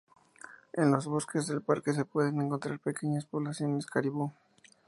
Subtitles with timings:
[0.73, 4.33] En los bosques del parque se pueden encontrar pequeñas poblaciones caribú.